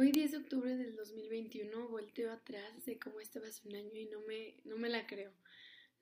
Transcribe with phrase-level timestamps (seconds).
[0.00, 4.06] Hoy 10 de octubre del 2021 volteo atrás de cómo estaba hace un año y
[4.06, 5.30] no me, no me la creo.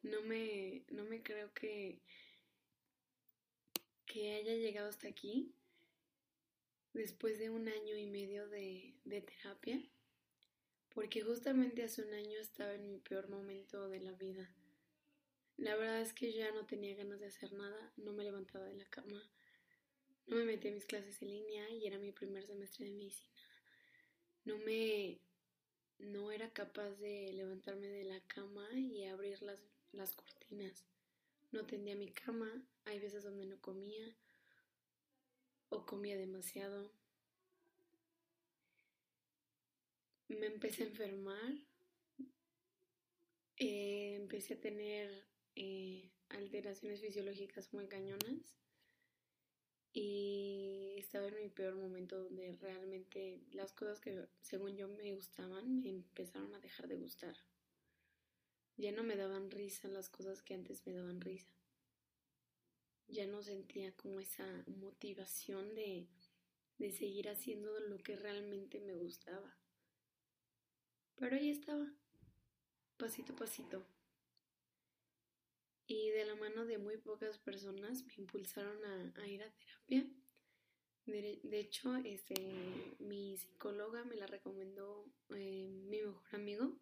[0.02, 1.98] No me, no me creo que,
[4.06, 5.52] que haya llegado hasta aquí
[6.92, 9.82] después de un año y medio de, de terapia,
[10.94, 14.48] porque justamente hace un año estaba en mi peor momento de la vida.
[15.56, 18.76] La verdad es que ya no tenía ganas de hacer nada, no me levantaba de
[18.76, 19.28] la cama,
[20.28, 23.37] no me metí a mis clases en línea y era mi primer semestre de medicina
[24.44, 25.20] no me
[25.98, 29.60] no era capaz de levantarme de la cama y abrir las,
[29.92, 30.86] las cortinas.
[31.50, 34.16] No tendía mi cama, hay veces donde no comía
[35.70, 36.92] o comía demasiado.
[40.28, 41.54] Me empecé a enfermar,
[43.56, 45.26] eh, empecé a tener
[45.56, 48.54] eh, alteraciones fisiológicas muy cañonas
[50.00, 55.80] y estaba en mi peor momento donde realmente las cosas que según yo me gustaban
[55.80, 57.36] me empezaron a dejar de gustar.
[58.76, 61.50] Ya no me daban risa las cosas que antes me daban risa.
[63.08, 66.06] Ya no sentía como esa motivación de,
[66.78, 69.56] de seguir haciendo lo que realmente me gustaba.
[71.16, 71.92] Pero ahí estaba,
[72.98, 73.97] pasito a pasito
[75.88, 80.06] y de la mano de muy pocas personas me impulsaron a, ir a terapia.
[81.06, 82.34] De, hecho, este,
[82.98, 86.78] mi psicóloga me la recomendó eh, mi mejor amigo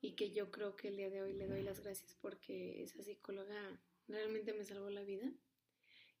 [0.00, 3.00] y que yo creo que el día de hoy le doy las gracias porque esa
[3.00, 5.32] psicóloga realmente me salvó la vida.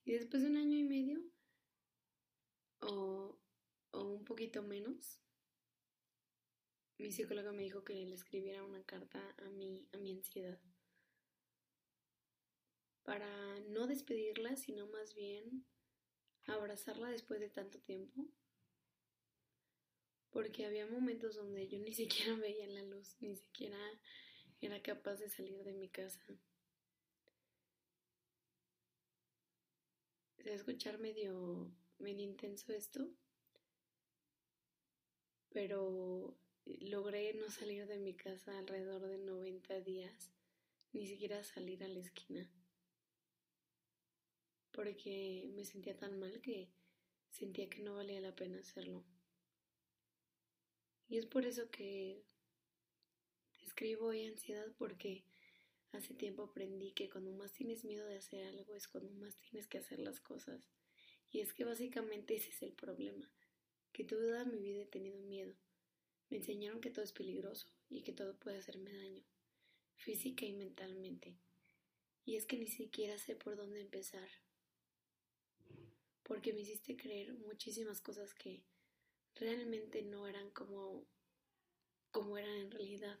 [0.04, 1.20] Y después de un año y medio
[2.82, 3.36] o,
[3.90, 5.18] o un poquito menos,
[6.98, 10.60] mi psicóloga me dijo que le escribiera una carta a mi, a mi ansiedad
[13.04, 15.64] para no despedirla, sino más bien
[16.46, 18.26] abrazarla después de tanto tiempo.
[20.30, 23.78] Porque había momentos donde yo ni siquiera veía la luz, ni siquiera
[24.60, 26.24] era capaz de salir de mi casa.
[30.36, 33.10] Se va a escuchar medio, medio intenso esto,
[35.50, 40.32] pero logré no salir de mi casa alrededor de 90 días,
[40.92, 42.50] ni siquiera salir a la esquina
[44.80, 46.70] porque me sentía tan mal que
[47.28, 49.04] sentía que no valía la pena hacerlo.
[51.06, 52.24] Y es por eso que
[53.62, 55.26] escribo hoy ansiedad porque
[55.92, 59.66] hace tiempo aprendí que cuando más tienes miedo de hacer algo es cuando más tienes
[59.66, 60.66] que hacer las cosas.
[61.30, 63.30] Y es que básicamente ese es el problema,
[63.92, 65.54] que toda mi vida he tenido miedo.
[66.30, 69.26] Me enseñaron que todo es peligroso y que todo puede hacerme daño,
[69.96, 71.36] física y mentalmente.
[72.24, 74.30] Y es que ni siquiera sé por dónde empezar
[76.30, 78.64] porque me hiciste creer muchísimas cosas que
[79.34, 81.08] realmente no eran como,
[82.12, 83.18] como eran en realidad.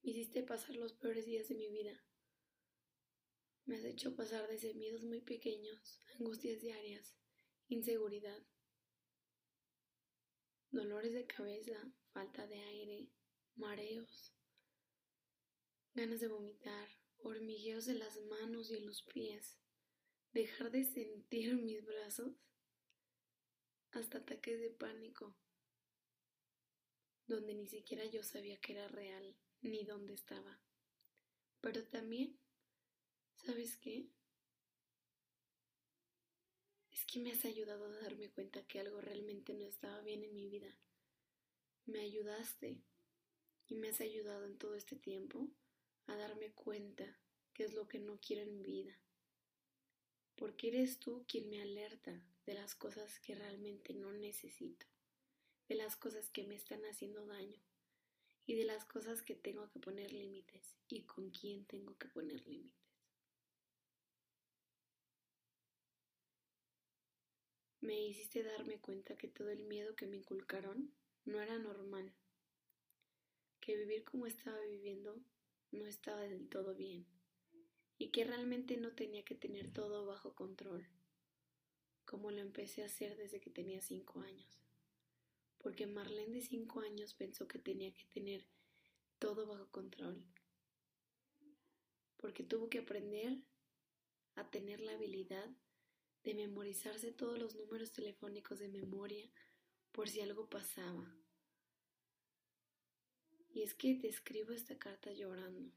[0.00, 2.02] Me hiciste pasar los peores días de mi vida.
[3.66, 7.14] Me has hecho pasar desde miedos muy pequeños, angustias diarias,
[7.68, 8.42] inseguridad,
[10.70, 13.10] dolores de cabeza, falta de aire,
[13.56, 14.32] mareos,
[15.92, 16.88] ganas de vomitar,
[17.18, 19.58] hormigueos en las manos y en los pies,
[20.32, 22.32] dejar de sentir mis brazos
[23.92, 25.34] hasta ataques de pánico,
[27.26, 30.60] donde ni siquiera yo sabía que era real ni dónde estaba.
[31.60, 32.38] Pero también,
[33.34, 34.08] ¿sabes qué?
[36.92, 40.34] Es que me has ayudado a darme cuenta que algo realmente no estaba bien en
[40.34, 40.78] mi vida.
[41.86, 42.82] Me ayudaste
[43.66, 45.48] y me has ayudado en todo este tiempo
[46.06, 47.18] a darme cuenta
[47.54, 48.98] que es lo que no quiero en mi vida
[50.38, 54.86] porque eres tú quien me alerta de las cosas que realmente no necesito,
[55.68, 57.60] de las cosas que me están haciendo daño
[58.46, 62.46] y de las cosas que tengo que poner límites y con quién tengo que poner
[62.46, 62.78] límites.
[67.80, 70.94] Me hiciste darme cuenta que todo el miedo que me inculcaron
[71.24, 72.12] no era normal,
[73.60, 75.20] que vivir como estaba viviendo
[75.72, 77.17] no estaba del todo bien
[77.98, 80.88] y que realmente no tenía que tener todo bajo control,
[82.04, 84.62] como lo empecé a hacer desde que tenía cinco años.
[85.58, 88.46] Porque Marlene de cinco años pensó que tenía que tener
[89.18, 90.24] todo bajo control.
[92.16, 93.42] Porque tuvo que aprender
[94.36, 95.50] a tener la habilidad
[96.22, 99.28] de memorizarse todos los números telefónicos de memoria
[99.90, 101.16] por si algo pasaba.
[103.50, 105.72] Y es que te escribo esta carta llorando.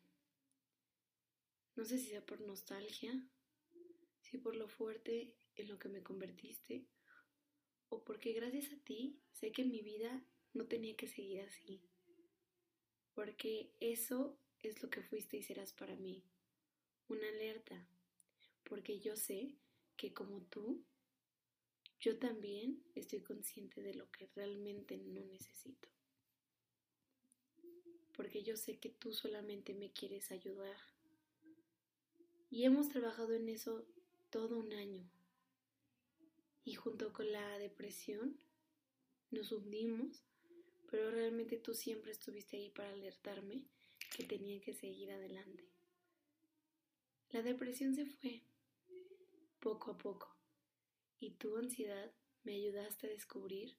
[1.75, 3.13] No sé si sea por nostalgia,
[4.19, 6.85] si por lo fuerte en lo que me convertiste,
[7.89, 11.81] o porque gracias a ti sé que mi vida no tenía que seguir así.
[13.13, 16.23] Porque eso es lo que fuiste y serás para mí.
[17.07, 17.87] Una alerta.
[18.63, 19.57] Porque yo sé
[19.97, 20.85] que como tú,
[21.99, 25.89] yo también estoy consciente de lo que realmente no necesito.
[28.13, 30.77] Porque yo sé que tú solamente me quieres ayudar.
[32.51, 33.87] Y hemos trabajado en eso
[34.29, 35.09] todo un año.
[36.65, 38.37] Y junto con la depresión
[39.31, 40.25] nos hundimos,
[40.89, 43.63] pero realmente tú siempre estuviste ahí para alertarme
[44.15, 45.63] que tenía que seguir adelante.
[47.29, 48.43] La depresión se fue
[49.61, 50.35] poco a poco
[51.21, 52.11] y tu ansiedad
[52.43, 53.77] me ayudaste a descubrir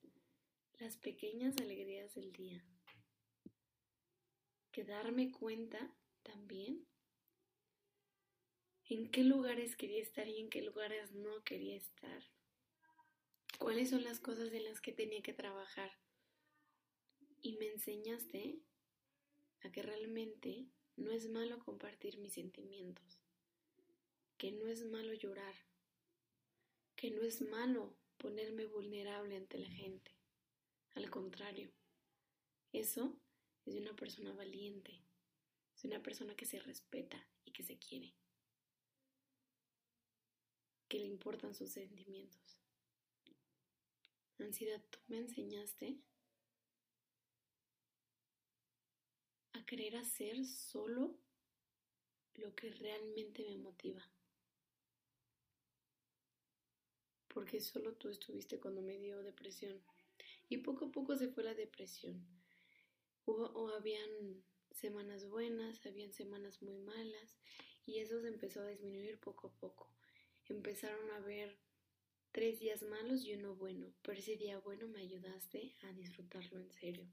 [0.79, 2.65] las pequeñas alegrías del día.
[4.71, 6.87] Que darme cuenta también
[8.95, 12.23] en qué lugares quería estar y en qué lugares no quería estar
[13.59, 15.93] cuáles son las cosas en las que tenía que trabajar.
[17.41, 18.59] Y me enseñaste
[19.63, 20.67] a que realmente
[20.97, 23.21] no es malo compartir mis sentimientos,
[24.37, 25.55] que no es malo llorar,
[26.97, 30.11] que no es malo ponerme vulnerable ante la gente.
[30.95, 31.73] Al contrario,
[32.73, 33.17] eso
[33.65, 35.01] es de una persona valiente,
[35.77, 38.15] es una persona que se respeta y que se quiere,
[40.93, 42.59] que le importan sus sentimientos.
[44.39, 45.97] Ansiedad, tú me enseñaste
[49.55, 51.17] a querer hacer solo
[52.35, 54.07] lo que realmente me motiva.
[57.29, 59.83] Porque solo tú estuviste cuando me dio depresión.
[60.51, 62.23] Y poco a poco se fue la depresión.
[63.25, 67.39] O habían semanas buenas, habían semanas muy malas.
[67.87, 69.89] Y eso se empezó a disminuir poco a poco.
[70.49, 71.57] Empezaron a ver
[72.33, 76.71] tres días malos y uno bueno, pero ese día bueno me ayudaste a disfrutarlo en
[76.73, 77.07] serio.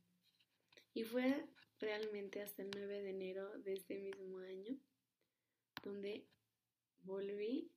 [0.93, 1.45] Y fue
[1.79, 4.77] realmente hasta el 9 de enero de este mismo año
[5.83, 6.25] donde
[7.03, 7.71] volví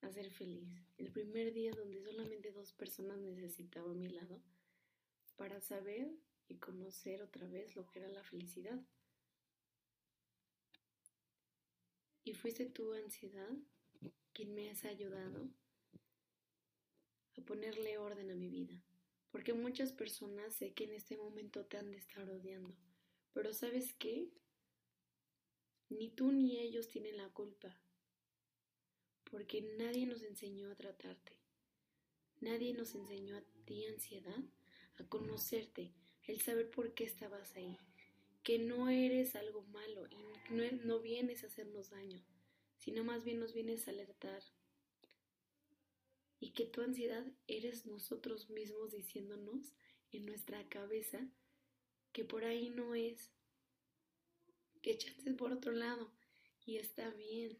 [0.00, 0.68] a ser feliz.
[0.98, 4.40] El primer día donde solamente dos personas necesitaba a mi lado
[5.36, 6.10] para saber
[6.48, 8.80] y conocer otra vez lo que era la felicidad.
[12.24, 13.50] Y fuiste tu ansiedad
[14.32, 15.48] quien me has ayudado
[17.36, 18.82] a ponerle orden a mi vida.
[19.30, 22.74] Porque muchas personas sé que en este momento te han de estar odiando.
[23.32, 24.30] Pero ¿sabes qué?
[25.88, 27.76] Ni tú ni ellos tienen la culpa.
[29.30, 31.36] Porque nadie nos enseñó a tratarte.
[32.40, 34.44] Nadie nos enseñó a ti ansiedad,
[34.98, 35.92] a conocerte,
[36.24, 37.78] el saber por qué estabas ahí.
[38.42, 40.16] Que no eres algo malo y
[40.54, 42.22] no, no vienes a hacernos daño,
[42.76, 44.42] sino más bien nos vienes a alertar
[46.38, 49.74] y que tu ansiedad eres nosotros mismos diciéndonos
[50.12, 51.26] en nuestra cabeza
[52.12, 53.30] que por ahí no es,
[54.82, 56.12] que echaste por otro lado
[56.64, 57.58] y está bien.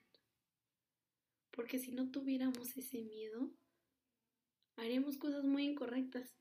[1.50, 3.50] Porque si no tuviéramos ese miedo,
[4.76, 6.34] haríamos cosas muy incorrectas.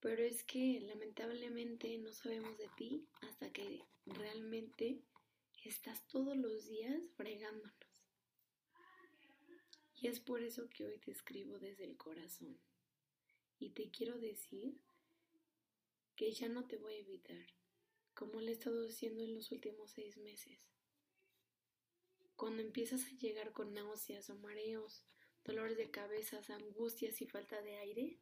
[0.00, 5.02] Pero es que lamentablemente no sabemos de ti hasta que realmente
[5.68, 7.74] estás todos los días fregándonos.
[9.94, 12.60] Y es por eso que hoy te escribo desde el corazón.
[13.58, 14.78] Y te quiero decir
[16.16, 17.46] que ya no te voy a evitar,
[18.12, 20.58] como le he estado haciendo en los últimos seis meses.
[22.36, 25.04] Cuando empiezas a llegar con náuseas o mareos,
[25.44, 28.20] dolores de cabeza, angustias y falta de aire,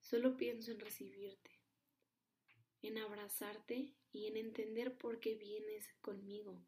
[0.00, 1.50] solo pienso en recibirte,
[2.82, 6.62] en abrazarte y en entender por qué vienes conmigo,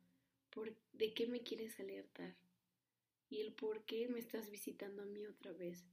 [0.50, 2.36] por de qué me quieres alertar
[3.28, 5.84] y el por qué me estás visitando a mí otra vez.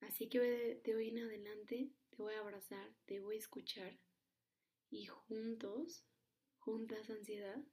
[0.00, 3.98] Así que de hoy en adelante te voy a abrazar, te voy a escuchar
[4.90, 6.04] y juntos,
[6.58, 7.64] juntas ansiedad,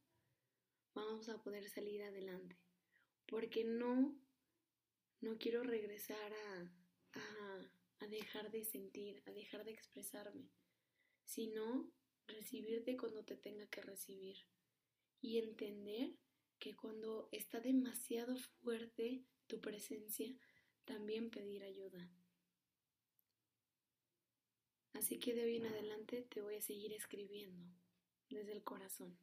[0.94, 2.58] vamos a poder salir adelante.
[3.26, 4.18] Porque no,
[5.20, 6.72] no quiero regresar a,
[8.00, 10.50] a dejar de sentir, a dejar de expresarme,
[11.26, 11.92] sino
[12.28, 14.38] recibirte cuando te tenga que recibir
[15.22, 16.16] y entender
[16.60, 20.36] que cuando está demasiado fuerte tu presencia,
[20.86, 22.10] también pedir ayuda.
[24.94, 27.66] Así que de hoy en adelante te voy a seguir escribiendo
[28.30, 29.18] desde el corazón.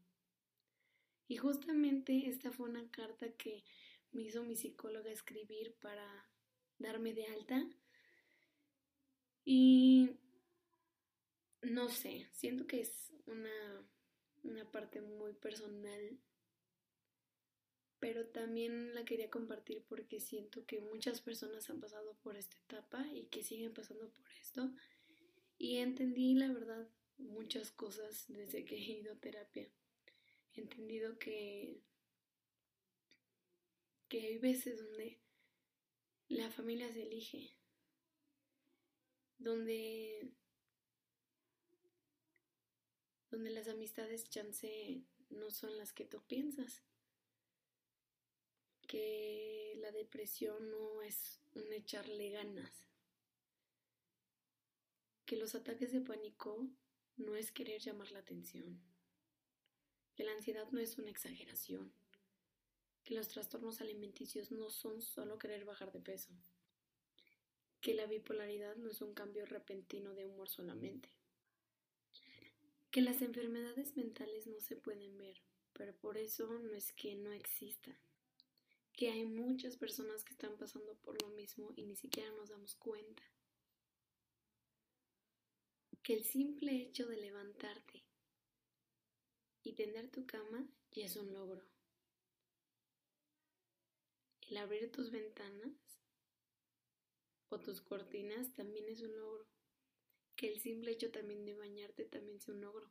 [1.28, 3.64] Y justamente esta fue una carta que
[4.12, 6.30] me hizo mi psicóloga escribir para
[6.78, 7.68] darme de alta.
[9.46, 10.10] Y
[11.62, 13.88] no sé, siento que es una,
[14.42, 16.20] una parte muy personal
[17.98, 23.06] pero también la quería compartir porque siento que muchas personas han pasado por esta etapa
[23.12, 24.70] y que siguen pasando por esto.
[25.58, 29.68] Y entendí, la verdad, muchas cosas desde que he ido a terapia.
[30.54, 31.82] He entendido que,
[34.08, 35.18] que hay veces donde
[36.28, 37.55] la familia se elige,
[39.38, 40.32] donde,
[43.30, 46.82] donde las amistades chance no son las que tú piensas,
[48.86, 52.86] que la depresión no es un echarle ganas,
[55.24, 56.68] que los ataques de pánico
[57.16, 58.80] no es querer llamar la atención,
[60.14, 61.92] que la ansiedad no es una exageración.
[63.04, 66.32] Que los trastornos alimenticios no son solo querer bajar de peso,
[67.80, 71.08] que la bipolaridad no es un cambio repentino de humor solamente,
[72.90, 75.42] que las enfermedades mentales no se pueden ver,
[75.72, 77.96] pero por eso no es que no existan,
[78.92, 82.74] que hay muchas personas que están pasando por lo mismo y ni siquiera nos damos
[82.76, 83.22] cuenta,
[86.02, 88.04] que el simple hecho de levantarte
[89.62, 91.66] y tender tu cama ya es un logro.
[94.42, 95.85] El abrir tus ventanas
[97.48, 99.46] o tus cortinas también es un logro.
[100.34, 102.90] Que el simple hecho también de bañarte también es un logro.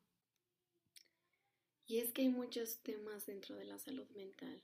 [1.87, 4.63] Y es que hay muchos temas dentro de la salud mental.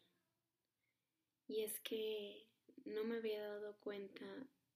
[1.48, 2.48] Y es que
[2.86, 4.26] no me había dado cuenta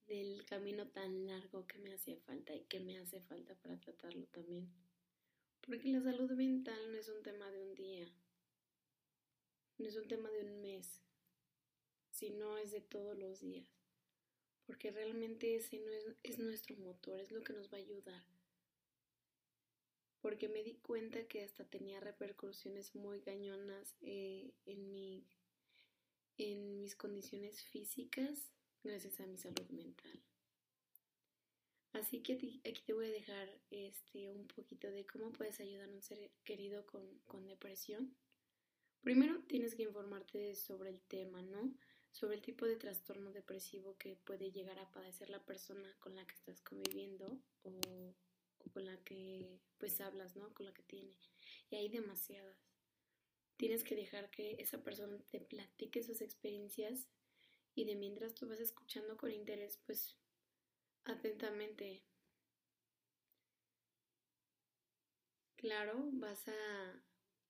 [0.06, 4.26] del camino tan largo que me hacía falta y que me hace falta para tratarlo
[4.26, 4.70] también.
[5.60, 8.08] Porque la salud mental no es un tema de un día,
[9.78, 11.02] no es un tema de un mes,
[12.10, 13.68] si no es de todos los días,
[14.66, 15.92] porque realmente ese no
[16.22, 18.24] es, nuestro motor, es lo que nos va a ayudar.
[20.20, 25.24] Porque me di cuenta que hasta tenía repercusiones muy cañonas eh, en, mi,
[26.36, 28.50] en mis condiciones físicas
[28.82, 30.20] gracias a mi salud mental.
[31.92, 35.92] Así que aquí te voy a dejar este, un poquito de cómo puedes ayudar a
[35.92, 38.14] un ser querido con, con depresión.
[39.00, 41.72] Primero tienes que informarte sobre el tema, ¿no?
[42.16, 46.26] Sobre el tipo de trastorno depresivo que puede llegar a padecer la persona con la
[46.26, 47.78] que estás conviviendo o,
[48.72, 50.52] con la que pues hablas, ¿no?
[50.54, 51.14] Con la que tiene.
[51.68, 52.56] Y hay demasiadas.
[53.58, 57.06] Tienes que dejar que esa persona te platique sus experiencias
[57.74, 60.16] y de mientras tú vas escuchando con interés, pues
[61.04, 62.02] atentamente.
[65.56, 67.02] Claro, vas a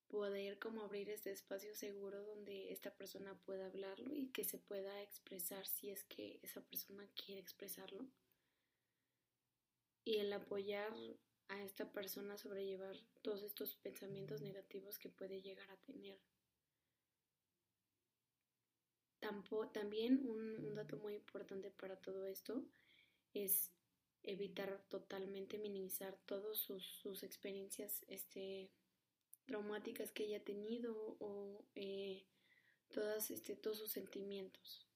[0.08, 5.02] poder como abrir este espacio seguro donde esta persona pueda hablarlo y que se pueda
[5.02, 8.06] expresar si es que esa persona quiere expresarlo.
[10.04, 10.92] Y el apoyar
[11.48, 16.18] a esta persona a sobrellevar todos estos pensamientos negativos que puede llegar a tener.
[19.72, 22.62] también un, dato muy importante para todo esto
[23.34, 23.72] es
[24.22, 28.70] evitar totalmente minimizar todas sus, sus experiencias este,
[29.46, 32.26] traumáticas que haya tenido o eh,
[32.92, 34.86] todas, este, todos sus sentimientos.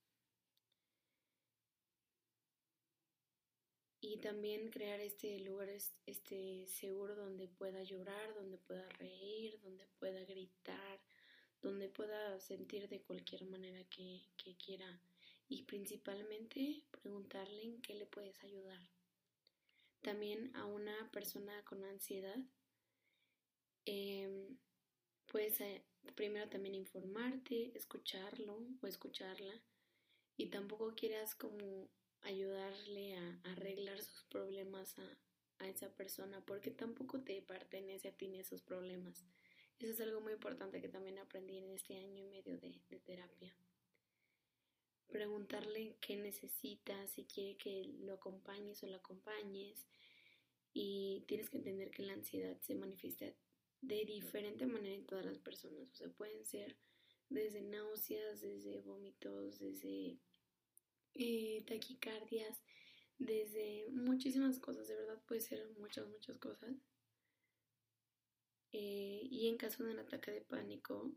[4.03, 5.69] Y también crear este lugar
[6.07, 11.01] este, seguro donde pueda llorar, donde pueda reír, donde pueda gritar,
[11.61, 15.03] donde pueda sentir de cualquier manera que, que quiera.
[15.49, 18.81] Y principalmente preguntarle en qué le puedes ayudar.
[20.01, 22.39] También a una persona con ansiedad
[23.87, 24.57] eh,
[25.27, 25.85] puedes eh,
[26.15, 29.55] primero también informarte, escucharlo o escucharla
[30.37, 31.89] y tampoco quieras como
[32.23, 35.17] ayudarle a, arreglar sus problemas a,
[35.67, 39.27] esa persona porque tampoco te pertenece a ti esos problemas.
[39.79, 42.99] Eso es algo muy importante que también aprendí en este año y medio de, de
[43.01, 43.55] terapia.
[45.09, 49.87] Preguntarle qué necesita, si quiere que lo acompañes o lo acompañes.
[50.73, 53.27] Y tienes que entender que la ansiedad se manifiesta
[53.81, 55.91] de diferente manera en todas las personas.
[55.91, 56.77] O sea, pueden ser
[57.29, 60.19] desde náuseas, desde vómitos, desde
[61.15, 62.63] eh, taquicardias,
[63.19, 66.75] desde muchísimas cosas, de verdad puede ser muchas, muchas cosas.
[68.73, 71.13] Eh, y en caso de un ataque de pánico,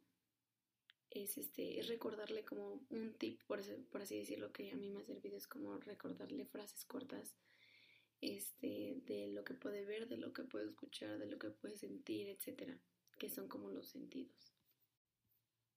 [1.10, 5.02] es, este, es recordarle como un tip, por, por así decirlo, que a mí me
[5.02, 7.36] ha servido, es como recordarle frases cortas
[8.24, 11.76] este, de lo que puede ver, de lo que puede escuchar, de lo que puede
[11.76, 12.80] sentir, etcétera,
[13.20, 14.54] que son como los sentidos.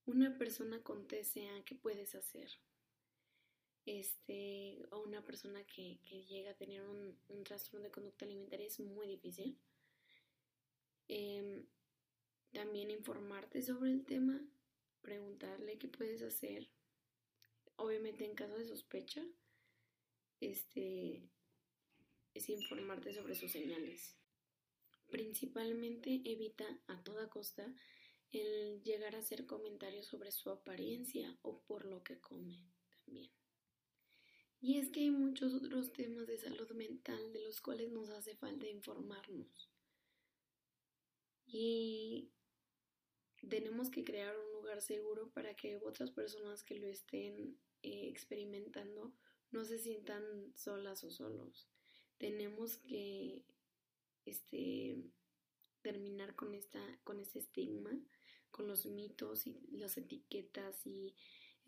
[0.05, 2.49] Una persona con TCA, ¿qué puedes hacer?
[3.85, 5.99] Este, o una persona que,
[6.29, 9.59] llega a tener un, trastorno de conducta alimentaria es muy difícil.
[11.09, 11.67] Em,
[12.53, 14.41] también informarte sobre el tema,
[15.03, 16.69] preguntarle qué puedes hacer.
[17.75, 19.25] Obviamente en caso de sospecha,
[20.41, 21.29] este
[22.37, 24.16] es informarte sobre sus señales.
[25.09, 27.75] Principalmente evita a toda costa
[28.33, 33.31] el llegar a hacer comentarios sobre su apariencia o por lo que come también.
[34.61, 38.35] Y es que hay muchos otros temas de salud mental de los cuales nos hace
[38.37, 39.71] falta informarnos.
[41.47, 42.33] Y
[43.49, 49.14] tenemos que crear un lugar seguro para que otras personas que lo estén eh, experimentando
[49.52, 51.69] no se sientan solas o solos.
[52.18, 53.44] Tenemos que
[54.25, 54.96] este,
[55.82, 57.92] terminar con, esta, con ese estigma,
[58.50, 61.14] con los mitos y las etiquetas y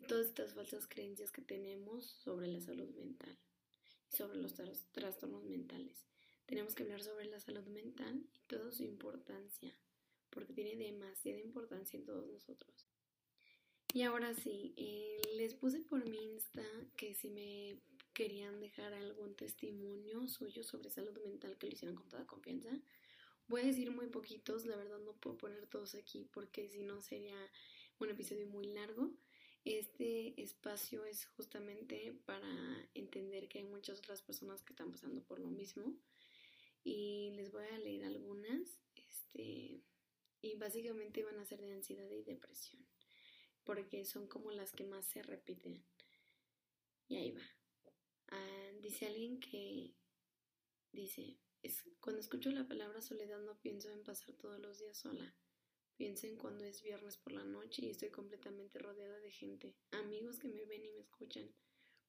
[0.07, 3.37] todas estas falsas creencias que tenemos sobre la salud mental
[4.11, 4.55] y sobre los
[4.91, 6.05] trastornos mentales.
[6.45, 9.77] Tenemos que hablar sobre la salud mental y toda su importancia,
[10.31, 12.87] porque tiene demasiada importancia en todos nosotros.
[13.93, 16.65] Y ahora sí, eh, les puse por mi Insta
[16.95, 17.79] que si me
[18.13, 22.69] querían dejar algún testimonio suyo sobre salud mental que lo hicieran con toda confianza.
[23.47, 27.01] Voy a decir muy poquitos, la verdad no puedo poner todos aquí porque si no
[27.01, 27.37] sería
[27.99, 29.11] un episodio muy largo.
[29.65, 35.39] Este espacio es justamente para entender que hay muchas otras personas que están pasando por
[35.39, 35.93] lo mismo
[36.83, 39.81] y les voy a leer algunas este,
[40.41, 42.85] y básicamente van a ser de ansiedad y depresión
[43.69, 45.83] porque son como las que más se repiten.
[47.07, 47.58] Y ahí va.
[48.31, 49.93] Ah, dice alguien que
[50.91, 55.35] dice, es, cuando escucho la palabra soledad no pienso en pasar todos los días sola.
[55.95, 60.39] Pienso en cuando es viernes por la noche y estoy completamente rodeada de gente, amigos
[60.39, 61.53] que me ven y me escuchan,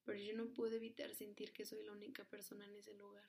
[0.05, 3.29] pero yo no puedo evitar sentir que soy la única persona en ese lugar.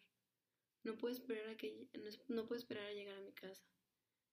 [0.83, 1.88] No puedo esperar a que
[2.27, 3.63] no puedo esperar a llegar a mi casa.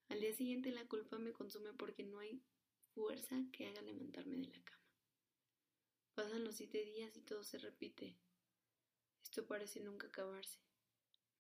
[0.09, 2.43] Al día siguiente la culpa me consume porque no hay
[2.95, 4.85] fuerza que haga levantarme de la cama.
[6.15, 8.19] Pasan los siete días y todo se repite.
[9.23, 10.59] Esto parece nunca acabarse.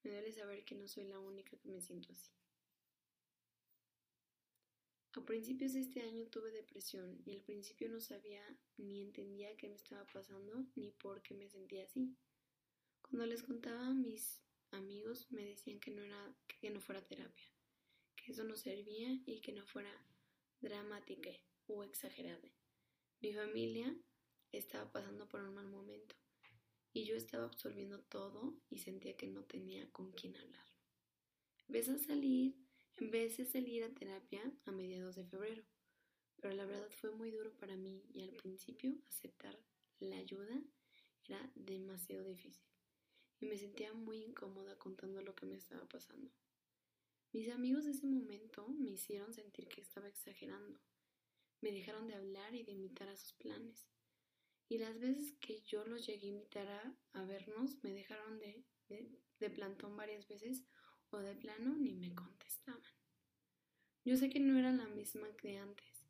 [0.02, 2.30] Me duele saber que no soy la única que me siento así.
[5.12, 8.42] A principios de este año tuve depresión y al principio no sabía
[8.76, 12.14] ni entendía qué me estaba pasando ni por qué me sentía así.
[13.02, 16.34] Cuando les contaba a mis amigos me decían que no era
[16.80, 17.46] fuera terapia,
[18.14, 19.92] que eso no servía y que no fuera
[20.60, 21.30] dramática
[21.66, 22.52] o exagerada.
[23.20, 23.96] Mi familia
[24.52, 26.14] estaba pasando por un mal momento
[26.92, 30.66] y yo estaba absorbiendo todo y sentía que no tenía con quién hablar.
[31.66, 32.56] Empecé a salir
[33.00, 35.64] vez de salir a terapia a mediados de febrero,
[36.36, 39.58] pero la verdad fue muy duro para mí y al principio aceptar
[40.00, 40.60] la ayuda
[41.24, 42.68] era demasiado difícil
[43.40, 46.30] y me sentía muy incómoda contando lo que me estaba pasando.
[47.32, 50.80] Mis amigos de ese momento me hicieron sentir que estaba exagerando.
[51.60, 53.86] Me dejaron de hablar y de imitar a sus planes.
[54.68, 58.64] Y las veces que yo los llegué a invitar a, vernos, me dejaron de,
[59.38, 60.64] de plantón varias veces
[61.10, 62.82] o de plano ni me contestaban.
[64.04, 66.04] Yo sé que no era la misma que antes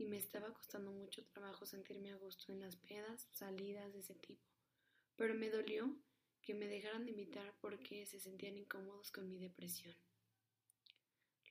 [0.00, 4.14] y me estaba costando mucho trabajo sentirme a gusto en las pedas, salidas de ese
[4.14, 4.48] tipo,
[5.16, 5.94] pero me dolió
[6.40, 9.94] que me dejaran de invitar porque se sentían incómodos con mi depresión.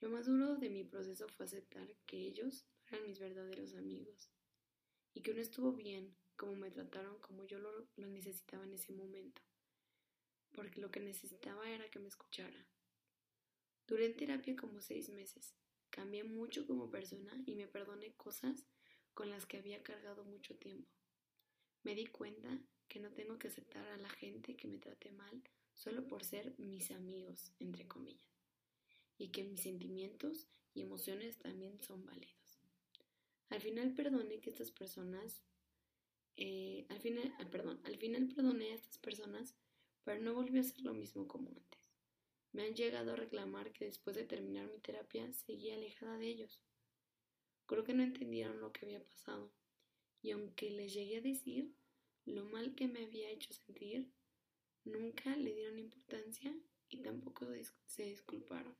[0.00, 4.30] Lo más duro de mi proceso fue aceptar que ellos eran mis verdaderos amigos
[5.14, 8.92] y que no estuvo bien como me trataron como yo lo, lo necesitaba en ese
[8.94, 9.42] momento,
[10.52, 12.66] porque lo que necesitaba era que me escuchara,
[13.90, 15.52] Duré en terapia como seis meses.
[15.90, 18.64] Cambié mucho como persona y me perdoné cosas
[19.14, 20.88] con las que había cargado mucho tiempo.
[21.82, 25.42] Me di cuenta que no tengo que aceptar a la gente que me trate mal
[25.74, 28.30] solo por ser mis amigos, entre comillas,
[29.18, 32.60] y que mis sentimientos y emociones también son válidos.
[33.48, 35.42] Al final perdoné que estas personas,
[36.42, 39.54] eh, al final, ah, perdón, al final perdoné a estas personas,
[40.04, 41.92] pero no volví a hacer lo mismo como antes.
[42.52, 46.62] Me han llegado a reclamar que después de terminar mi terapia seguía alejada de ellos.
[47.66, 49.52] Creo que no entendieron lo que había pasado,
[50.22, 51.74] y aunque les llegué a decir
[52.24, 54.10] lo mal que me había hecho sentir,
[54.84, 57.46] nunca le dieron importancia y tampoco
[57.84, 58.74] se disculparon.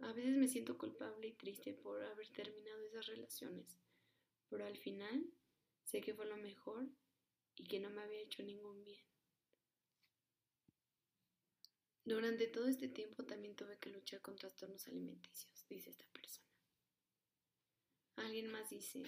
[0.00, 3.78] A veces me siento culpable y triste por haber terminado esas relaciones,
[4.48, 5.32] pero al final
[5.90, 6.88] sé que fue lo mejor
[7.56, 9.04] y que no me había hecho ningún bien.
[12.04, 16.48] Durante todo este tiempo también tuve que luchar con trastornos alimenticios, dice esta persona.
[18.16, 19.02] Alguien más dice,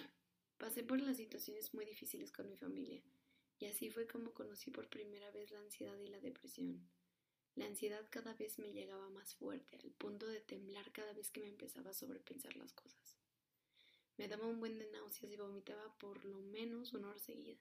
[0.58, 3.02] pasé por las situaciones muy difíciles con mi familia
[3.58, 6.90] y así fue como conocí por primera vez la ansiedad y la depresión.
[7.54, 11.42] La ansiedad cada vez me llegaba más fuerte, al punto de temblar cada vez que
[11.42, 13.21] me empezaba a sobrepensar las cosas.
[14.16, 17.58] Me daba un buen de náuseas y vomitaba por lo menos una hora seguida.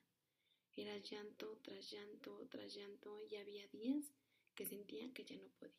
[0.76, 4.14] Era llanto tras llanto tras llanto y había días
[4.56, 5.76] que sentía que ya no podía.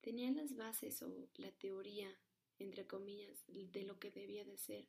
[0.00, 2.08] Tenía las bases o la teoría,
[2.58, 4.88] entre comillas, de lo que debía de ser,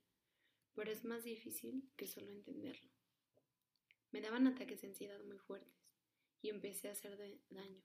[0.76, 2.92] pero es más difícil que solo entenderlo.
[4.12, 5.74] Me daban ataques de ansiedad muy fuertes
[6.42, 7.18] y empecé a hacer
[7.50, 7.84] daño.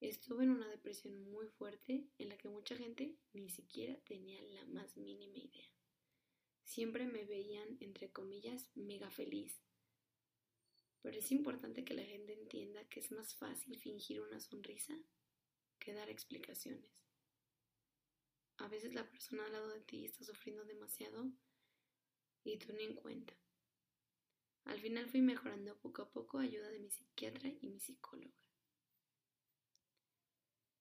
[0.00, 4.64] Estuve en una depresión muy fuerte en la que mucha gente ni siquiera tenía la
[4.66, 5.73] más mínima idea.
[6.64, 9.62] Siempre me veían, entre comillas, mega feliz.
[11.02, 14.98] Pero es importante que la gente entienda que es más fácil fingir una sonrisa
[15.78, 16.90] que dar explicaciones.
[18.56, 21.30] A veces la persona al lado de ti está sufriendo demasiado
[22.44, 23.34] y tú ni en cuenta.
[24.64, 28.34] Al final fui mejorando poco a poco ayuda de mi psiquiatra y mi psicóloga.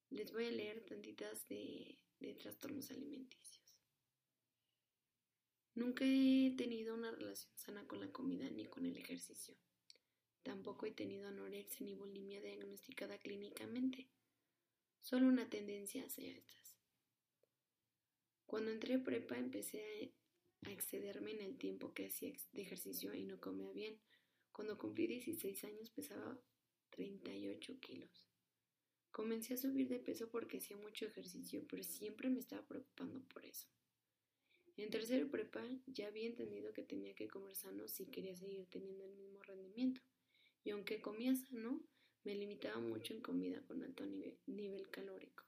[0.10, 3.62] Les voy a leer tantitas de, de trastornos alimenticios.
[5.76, 9.56] Nunca he tenido una relación sana con la comida ni con el ejercicio.
[10.44, 14.10] Tampoco he tenido anorexia ni bulimia diagnosticada clínicamente
[15.04, 16.78] solo una tendencia hacia estas.
[18.46, 20.14] Cuando entré prepa empecé
[20.66, 24.00] a excederme en el tiempo que hacía de ejercicio y no comía bien.
[24.54, 26.40] Cuando cumplí 16 años pesaba
[26.92, 28.30] 38 kilos.
[29.12, 33.46] Comencé a subir de peso porque hacía mucho ejercicio, pero siempre me estaba preocupando por
[33.46, 33.68] eso.
[34.76, 39.06] En tercero prepa ya había entendido que tenía que comer sano si quería seguir teniendo
[39.06, 40.02] el mismo rendimiento.
[40.64, 41.82] Y aunque comía sano,
[42.24, 44.06] me limitaba mucho en comida con alto
[44.48, 45.44] nivel, calórico.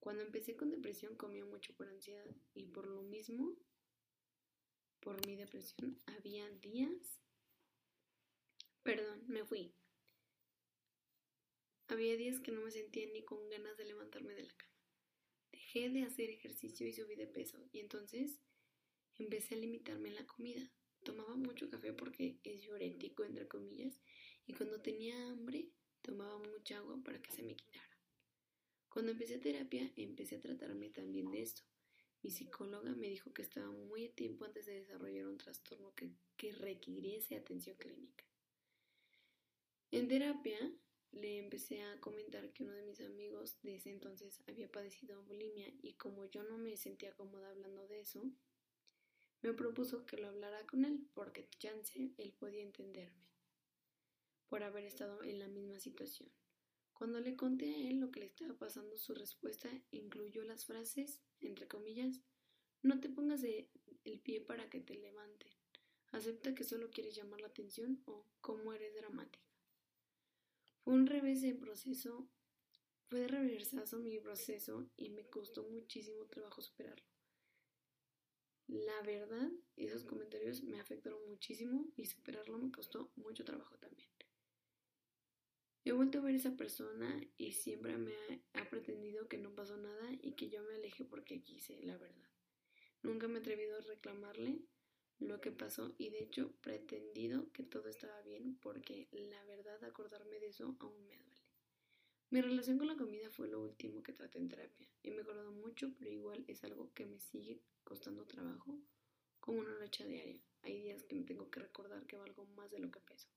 [0.00, 2.24] Cuando empecé con depresión comía mucho por ansiedad
[2.54, 3.56] y por lo mismo,
[5.00, 7.20] por mi depresión, había días...
[8.82, 9.74] Perdón, me fui.
[11.88, 14.71] Había días que no me sentía ni con ganas de levantarme de la cama.
[15.52, 18.40] Dejé de hacer ejercicio y subí de peso y entonces
[19.18, 20.72] empecé a limitarme en la comida.
[21.04, 24.00] Tomaba mucho café porque es diurético, entre comillas,
[24.46, 27.98] y cuando tenía hambre tomaba mucha agua para que se me quitara.
[28.88, 31.62] Cuando empecé terapia empecé a tratarme también de esto.
[32.22, 36.12] Mi psicóloga me dijo que estaba muy a tiempo antes de desarrollar un trastorno que,
[36.36, 38.24] que requiriese atención clínica.
[39.90, 40.58] En terapia
[41.12, 45.68] le empecé a comentar que uno de mis amigos de ese entonces había padecido bulimia
[45.82, 48.22] y como yo no me sentía cómoda hablando de eso,
[49.42, 53.22] me propuso que lo hablara con él porque chance él podía entenderme
[54.48, 56.30] por haber estado en la misma situación.
[56.92, 61.22] Cuando le conté a él lo que le estaba pasando, su respuesta incluyó las frases,
[61.40, 62.20] entre comillas,
[62.82, 65.50] no te pongas el pie para que te levanten.
[66.12, 69.51] Acepta que solo quieres llamar la atención o cómo eres dramática.
[70.84, 72.28] Fue un revés en proceso,
[73.08, 77.06] fue de reversazo mi proceso y me costó muchísimo trabajo superarlo.
[78.66, 84.08] La verdad, esos comentarios me afectaron muchísimo y superarlo me costó mucho trabajo también.
[85.84, 88.14] He vuelto a ver a esa persona y siempre me
[88.54, 92.30] ha, pretendido que no pasó nada y que yo me aleje porque quise, la verdad.
[93.02, 94.62] Nunca me he atrevido a reclamarle
[95.22, 100.38] lo que pasó y de hecho pretendido que todo estaba bien porque la verdad acordarme
[100.40, 101.42] de eso aún me duele.
[102.30, 104.88] Mi relación con la comida fue lo último que traté en terapia.
[105.02, 108.78] He mejorado mucho, pero igual es algo que me sigue costando trabajo
[109.40, 110.40] como una lucha diaria.
[110.62, 113.28] Hay días que me tengo que recordar que valgo más de lo que peso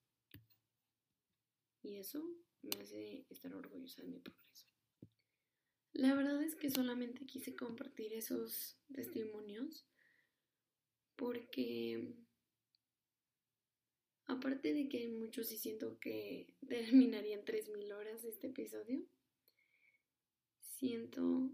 [1.86, 2.24] y eso
[2.64, 4.68] me hace estar orgullosa de mi progreso.
[5.94, 9.86] La verdad es que solamente quise compartir esos testimonios
[11.16, 12.14] porque
[14.26, 19.06] aparte de que hay muchos y siento que terminarían 3.000 horas este episodio,
[20.60, 21.52] siento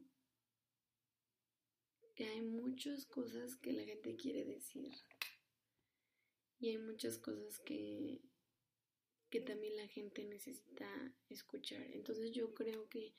[2.15, 4.91] que hay muchas cosas que la gente quiere decir
[6.59, 8.21] y hay muchas cosas que
[9.31, 10.85] que también la gente necesita
[11.29, 11.81] escuchar.
[11.93, 13.15] Entonces yo creo que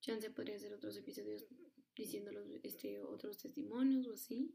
[0.00, 1.46] Chance podría hacer otros episodios
[1.94, 4.52] diciéndolos este, otros testimonios o así.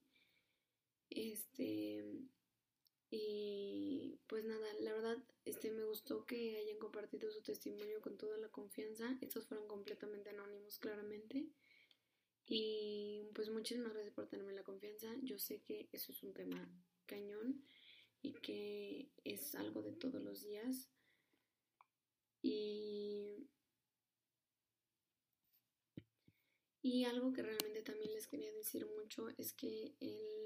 [1.09, 2.03] Este
[3.09, 8.37] y pues nada, la verdad este me gustó que hayan compartido su testimonio con toda
[8.37, 9.17] la confianza.
[9.21, 11.47] Estos fueron completamente anónimos claramente.
[12.47, 15.15] Y pues muchísimas gracias por tenerme la confianza.
[15.21, 16.69] Yo sé que eso es un tema
[17.05, 17.63] cañón
[18.21, 20.89] y que es algo de todos los días.
[22.41, 23.47] Y,
[26.81, 30.44] y algo que realmente también les quería decir mucho es que el,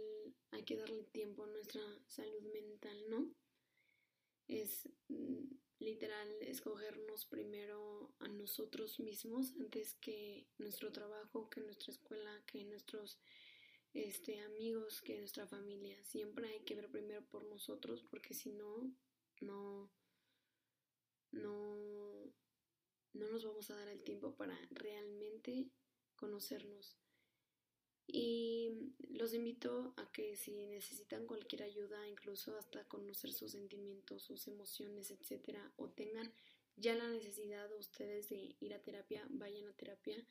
[0.70, 3.34] que darle tiempo a nuestra salud mental, ¿no?
[4.48, 5.48] Es mm,
[5.80, 13.20] literal escogernos primero a nosotros mismos antes que nuestro trabajo, que nuestra escuela, que nuestros
[13.96, 15.98] este, amigos que nuestra familia.
[16.04, 18.94] Siempre hay que ver primero por nosotros porque si no,
[19.42, 19.92] no,
[21.32, 22.32] no,
[23.14, 25.72] no nos vamos a dar el tiempo para realmente
[26.16, 26.96] conocernos.
[28.12, 34.48] Y los invito a que si necesitan cualquier ayuda, incluso hasta conocer sus sentimientos, sus
[34.48, 36.34] emociones, etcétera, o tengan
[36.76, 40.26] ya la necesidad ustedes de ir a terapia, vayan a terapia.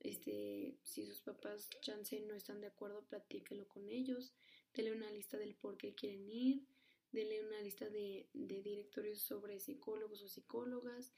[0.00, 4.34] Este, si sus papás chance no están de acuerdo, platíquenlo con ellos,
[4.74, 6.66] denle una lista del por qué quieren ir,
[7.12, 11.14] denle una lista de, de directorios sobre psicólogos o psicólogas,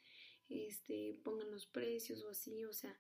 [0.49, 2.97] este, pongan los precios o así, o sea,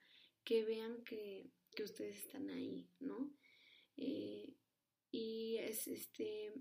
[0.46, 3.34] que vean que, que ustedes están ahí, ¿no?
[3.96, 4.54] Eh,
[5.10, 6.54] y es este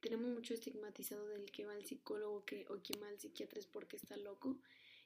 [0.00, 3.66] tenemos mucho estigmatizado del que va al psicólogo que, o que va al psiquiatra es
[3.66, 4.58] porque está loco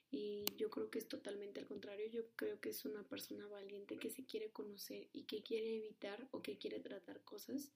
[0.09, 3.97] y yo creo que es totalmente al contrario, yo creo que es una persona valiente
[3.97, 7.71] que se quiere conocer y que quiere evitar o que quiere tratar cosas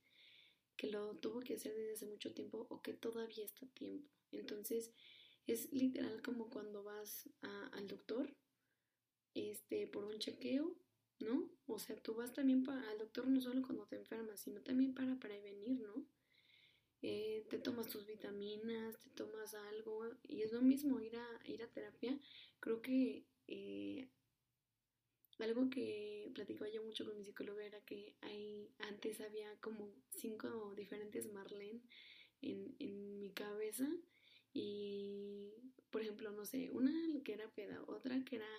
[0.78, 4.10] que lo tuvo que hacer desde hace mucho tiempo o que todavía está a tiempo.
[4.32, 4.92] Entonces
[5.46, 8.34] es literal como cuando vas al doctor
[9.34, 10.76] este, por un chequeo,
[11.20, 11.50] ¿no?
[11.68, 15.20] O sea, tú vas también al doctor no solo cuando te enfermas, sino también para
[15.20, 16.06] prevenir, ¿no?
[17.02, 21.64] Eh, te tomas tus vitaminas, te tomas algo y es lo mismo ir a, ir
[21.64, 22.20] a terapia.
[22.60, 24.10] Creo que eh,
[25.40, 30.74] algo que platicaba yo mucho con mi psicóloga era que hay, antes había como cinco
[30.76, 31.82] diferentes Marlene
[32.42, 33.88] en, en mi cabeza
[34.54, 35.54] y,
[35.92, 36.92] por ejemplo, no sé, una
[37.24, 38.50] que era peda, otra que era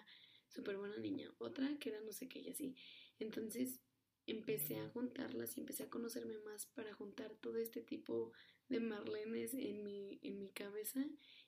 [0.50, 2.74] súper buena niña, otra que era no sé qué y así.
[3.18, 3.80] Entonces,
[4.26, 8.32] empecé a juntarlas y empecé a conocerme más para juntar todo este tipo
[8.68, 11.04] de marlenes en mi, en mi cabeza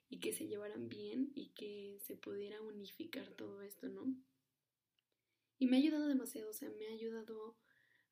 [0.09, 4.15] y que se llevaran bien y que se pudiera unificar todo esto, ¿no?
[5.59, 7.57] Y me ha ayudado demasiado, o sea, me ha ayudado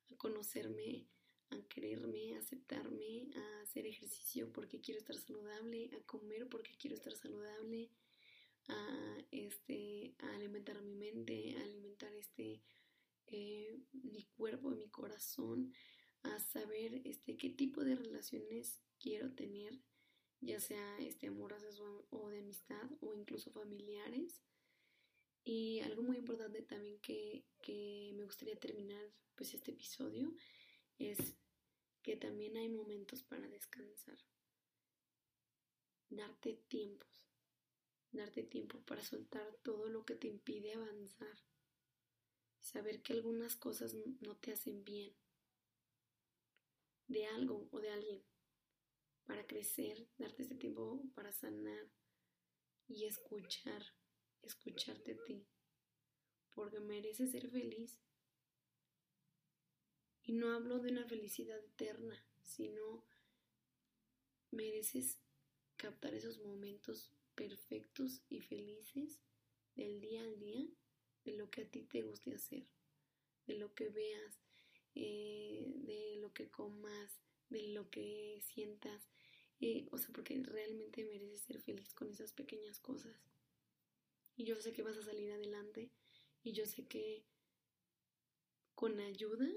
[0.09, 1.05] a conocerme,
[1.49, 6.95] a quererme, a aceptarme, a hacer ejercicio porque quiero estar saludable, a comer porque quiero
[6.95, 7.89] estar saludable,
[8.67, 12.61] a, este, a alimentar mi mente, a alimentar este
[13.27, 15.73] eh, mi cuerpo, mi corazón,
[16.23, 19.79] a saber este, qué tipo de relaciones quiero tener,
[20.41, 24.41] ya sea este, amorosas o, de amistad o incluso familiares.
[25.43, 30.35] Y algo muy importante también que, que me gustaría terminar pues este episodio
[30.99, 31.35] es
[32.03, 34.17] que también hay momentos para descansar.
[36.09, 37.30] Darte tiempos.
[38.11, 41.37] Darte tiempo para soltar todo lo que te impide avanzar
[42.61, 45.13] saber que algunas cosas no te hacen bien
[47.07, 48.23] de algo o de alguien
[49.25, 51.91] para crecer, darte ese tiempo para sanar
[52.87, 53.83] y escuchar,
[54.41, 55.45] escucharte a ti,
[56.53, 57.99] porque mereces ser feliz.
[60.23, 63.05] Y no hablo de una felicidad eterna, sino
[64.51, 65.19] mereces
[65.77, 69.19] captar esos momentos perfectos y felices
[69.73, 70.63] del día al día
[71.25, 72.67] de lo que a ti te guste hacer,
[73.47, 74.39] de lo que veas,
[74.93, 79.09] eh, de lo que comas, de lo que sientas.
[79.59, 83.19] Eh, o sea, porque realmente mereces ser feliz con esas pequeñas cosas.
[84.35, 85.89] Y yo sé que vas a salir adelante
[86.43, 87.25] y yo sé que
[88.75, 89.49] con ayuda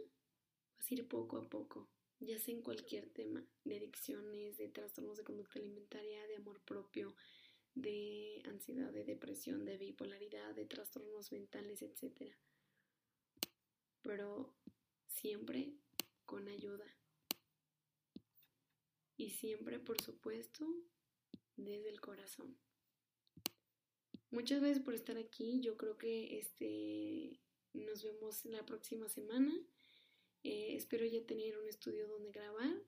[0.79, 5.19] vas a ir poco a poco, ya sea en cualquier tema, de adicciones, de trastornos
[5.19, 7.15] de conducta alimentaria, de amor propio,
[7.75, 12.33] de ansiedad, de depresión, de bipolaridad, de trastornos mentales, etc.
[14.03, 14.55] Pero
[15.07, 15.75] siempre
[16.25, 16.87] con ayuda.
[19.17, 20.67] Y siempre, por supuesto,
[21.57, 22.57] desde el corazón.
[24.31, 25.61] Muchas gracias por estar aquí.
[25.61, 27.41] Yo creo que este
[27.73, 29.55] nos vemos la próxima semana.
[30.43, 32.83] Eh, espero ya tener un estudio donde grabar.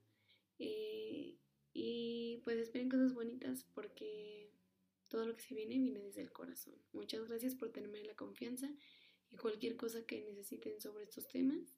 [0.59, 1.38] Eh,
[1.72, 4.51] y pues esperen cosas bonitas porque
[5.08, 6.74] todo lo que se viene viene desde el corazón.
[6.92, 8.70] Muchas gracias por tenerme la confianza
[9.30, 11.76] y cualquier cosa que necesiten sobre estos temas.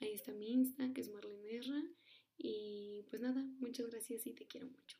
[0.00, 1.94] Ahí está mi Insta, que es Marlene
[2.38, 4.99] Y pues nada, muchas gracias y te quiero mucho.